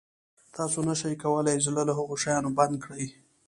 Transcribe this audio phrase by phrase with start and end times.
[0.55, 3.05] تاسو نه شئ کولای زړه له هغه شیانو بند کړئ.